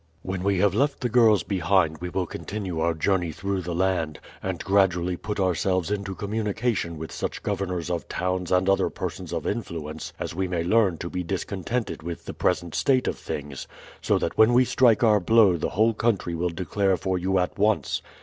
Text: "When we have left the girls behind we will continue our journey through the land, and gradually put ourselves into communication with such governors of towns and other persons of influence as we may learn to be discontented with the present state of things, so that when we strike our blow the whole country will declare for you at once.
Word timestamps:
"When 0.23 0.41
we 0.43 0.57
have 0.57 0.73
left 0.73 1.01
the 1.01 1.09
girls 1.09 1.43
behind 1.43 1.99
we 1.99 2.09
will 2.09 2.25
continue 2.25 2.79
our 2.79 2.95
journey 2.95 3.31
through 3.31 3.61
the 3.61 3.75
land, 3.75 4.19
and 4.41 4.63
gradually 4.63 5.15
put 5.15 5.39
ourselves 5.39 5.91
into 5.91 6.15
communication 6.15 6.97
with 6.97 7.11
such 7.11 7.43
governors 7.43 7.91
of 7.91 8.09
towns 8.09 8.51
and 8.51 8.67
other 8.67 8.89
persons 8.89 9.31
of 9.31 9.45
influence 9.45 10.11
as 10.19 10.33
we 10.33 10.47
may 10.47 10.63
learn 10.63 10.97
to 10.97 11.09
be 11.11 11.21
discontented 11.21 12.01
with 12.01 12.25
the 12.25 12.33
present 12.33 12.73
state 12.73 13.07
of 13.07 13.19
things, 13.19 13.67
so 14.01 14.17
that 14.17 14.39
when 14.39 14.53
we 14.53 14.65
strike 14.65 15.03
our 15.03 15.19
blow 15.19 15.55
the 15.55 15.69
whole 15.69 15.93
country 15.93 16.33
will 16.33 16.49
declare 16.49 16.97
for 16.97 17.19
you 17.19 17.37
at 17.37 17.59
once. 17.59 18.01